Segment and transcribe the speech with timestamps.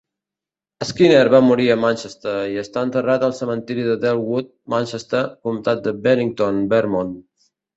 [0.91, 5.97] Skinner va morir a Manchester i està enterrat al cementiri de Dellwood, Manchester, Comtat de
[6.09, 7.17] Bennington, Vermont.